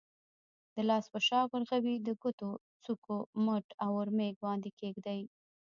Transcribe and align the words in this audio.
د 0.75 0.77
لاس 0.89 1.05
په 1.13 1.19
شا، 1.27 1.39
ورغوي، 1.53 1.95
د 2.01 2.07
ګوتو 2.21 2.49
څوکو، 2.83 3.15
مټ 3.45 3.65
او 3.83 3.89
اورمیږ 3.99 4.33
باندې 4.45 4.69
کېږدئ. 4.79 5.21